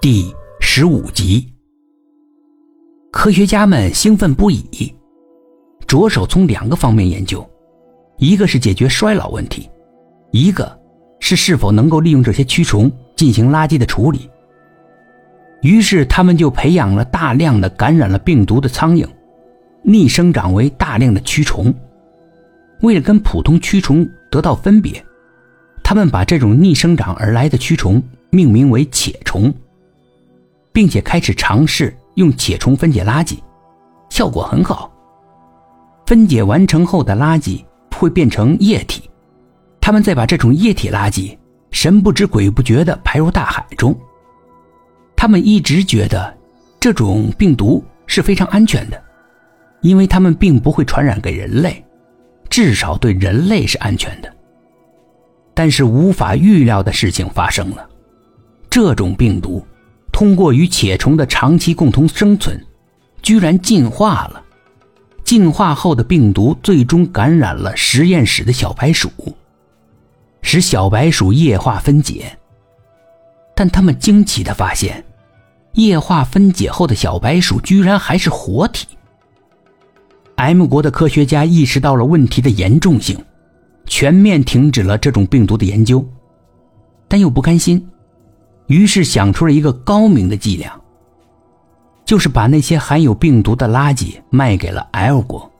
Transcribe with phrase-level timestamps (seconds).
[0.00, 1.44] 第十五集，
[3.10, 4.94] 科学家们兴奋不已，
[5.88, 7.44] 着手从两个方面研究：
[8.16, 9.68] 一个是解决衰老问题，
[10.30, 10.78] 一个
[11.18, 14.30] 是是否能够利用这些蛆虫进行垃圾的处理。
[15.62, 19.04] 于是，他们就培养了大量的感染了病毒的苍蝇，
[19.82, 21.74] 逆生长为大量的蛆虫。
[22.82, 25.04] 为了跟普通蛆虫得到分别，
[25.82, 29.52] 他们把这种逆生长而来的蛆虫命名为且虫。
[30.72, 33.38] 并且开始尝试用铁虫分解垃圾，
[34.10, 34.92] 效果很好。
[36.06, 39.10] 分解完成后的垃圾会变成液体，
[39.80, 41.36] 他们再把这种液体垃圾
[41.70, 43.94] 神不知鬼不觉地排入大海中。
[45.14, 46.34] 他们一直觉得
[46.80, 49.02] 这种病毒是非常安全的，
[49.82, 51.84] 因为他们并不会传染给人类，
[52.48, 54.32] 至少对人类是安全的。
[55.54, 57.88] 但是无法预料的事情发生了，
[58.70, 59.62] 这种病毒。
[60.18, 62.60] 通过与茄虫的长期共同生存，
[63.22, 64.42] 居然进化了。
[65.22, 69.08] 进化后的病毒最终感染了实验室的小白鼠，
[70.42, 72.36] 使小白鼠液化分解。
[73.54, 75.04] 但他们惊奇地发现，
[75.74, 78.88] 液化分解后的小白鼠居然还是活体。
[80.34, 83.16] M 国的科学家意识到了问题的严重性，
[83.86, 86.04] 全面停止了这种病毒的研究，
[87.06, 87.88] 但又不甘心。
[88.68, 90.78] 于是想出了一个高明的伎俩，
[92.04, 95.50] 就是把那些含有病毒的垃圾卖给了 L 国，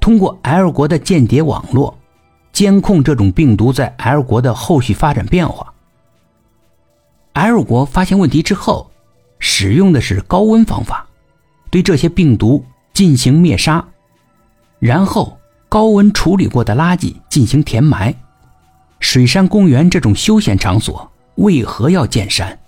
[0.00, 1.96] 通过 L 国的间谍网络，
[2.52, 5.72] 监控这种病毒在 L 国的后续发展变化。
[7.32, 8.90] L 国发现问题之后，
[9.38, 11.06] 使用的是高温方法，
[11.70, 13.84] 对这些病毒进行灭杀，
[14.78, 18.14] 然后高温处理过的垃圾进行填埋。
[19.00, 21.10] 水山公园这种休闲场所。
[21.38, 22.58] 为何要建山？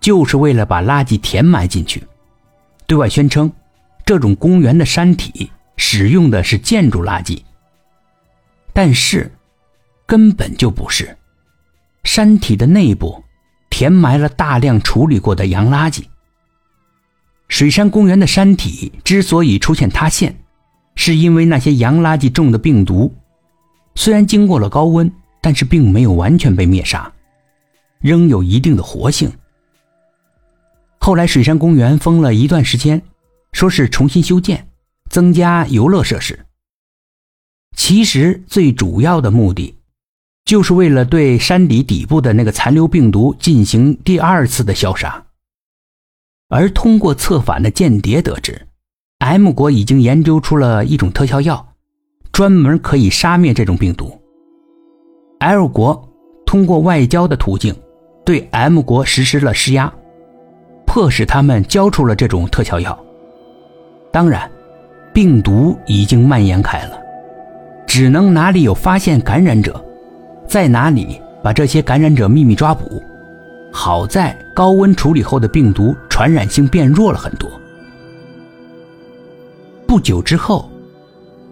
[0.00, 2.02] 就是为了把垃圾填埋进去。
[2.86, 3.52] 对外宣称，
[4.04, 7.40] 这种公园的山体使用的是建筑垃圾，
[8.72, 9.30] 但是
[10.06, 11.16] 根本就不是。
[12.04, 13.22] 山体的内部
[13.70, 16.04] 填埋了大量处理过的洋垃圾。
[17.48, 20.36] 水山公园的山体之所以出现塌陷，
[20.94, 23.12] 是因为那些洋垃圾中的病毒，
[23.94, 27.12] 虽然经过了高温，但是并没有完全被灭杀。
[28.02, 29.32] 仍有一定的活性。
[30.98, 33.00] 后来水山公园封了一段时间，
[33.52, 34.68] 说是重新修建，
[35.10, 36.38] 增加游乐设施。
[37.76, 39.74] 其实最主要的目的，
[40.44, 45.24] 就是为了对山底底部的那个残留病毒进行第二次的消杀。
[46.48, 48.68] 而通过策反的间谍得知
[49.18, 51.74] ，M 国已经研究出了一种特效药，
[52.30, 54.20] 专门可以杀灭这种病毒。
[55.40, 56.08] L 国
[56.46, 57.74] 通过外交的途径。
[58.24, 59.92] 对 M 国实施了施压，
[60.86, 62.98] 迫使他们交出了这种特效药。
[64.10, 64.50] 当然，
[65.12, 66.98] 病毒已经蔓延开了，
[67.86, 69.82] 只能哪里有发现感染者，
[70.46, 73.02] 在哪里把这些感染者秘密抓捕。
[73.72, 77.50] 好在高温处理后的病毒传染性变弱了很多。
[79.86, 80.70] 不久之后，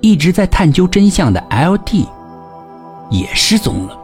[0.00, 2.06] 一直在探究真相的 LT
[3.10, 3.99] 也失踪了。